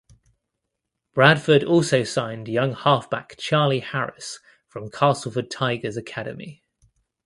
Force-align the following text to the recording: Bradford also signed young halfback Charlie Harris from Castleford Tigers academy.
Bradford 1.13 1.63
also 1.63 2.03
signed 2.03 2.47
young 2.47 2.73
halfback 2.73 3.35
Charlie 3.37 3.81
Harris 3.81 4.39
from 4.67 4.89
Castleford 4.89 5.51
Tigers 5.51 5.95
academy. 5.95 6.63